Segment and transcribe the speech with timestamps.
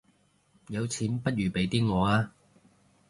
[0.69, 2.31] 有錢不如俾啲我吖